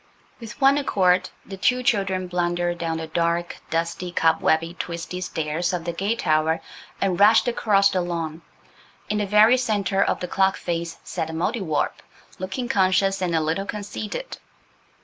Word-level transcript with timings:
With 0.39 0.59
one 0.59 0.79
accord 0.79 1.29
the 1.45 1.57
two 1.57 1.83
children 1.83 2.25
blundered 2.25 2.79
down 2.79 2.97
the 2.97 3.05
dark, 3.05 3.57
dusty, 3.69 4.11
cobwebby, 4.11 4.73
twisty 4.79 5.21
stairs 5.21 5.73
of 5.73 5.85
the 5.85 5.93
gate 5.93 6.17
tower 6.17 6.59
and 6.99 7.19
rushed 7.19 7.47
across 7.47 7.91
the 7.91 8.01
lawn. 8.01 8.41
In 9.11 9.19
the 9.19 9.27
very 9.27 9.57
centre 9.57 10.01
of 10.03 10.19
the 10.19 10.27
clock 10.27 10.57
face 10.57 10.97
sat 11.03 11.27
the 11.27 11.33
Mouldiwarp, 11.33 12.01
looking 12.39 12.67
conscious 12.67 13.21
and 13.21 13.35
a 13.35 13.41
little 13.41 13.67
conceited. 13.67 14.39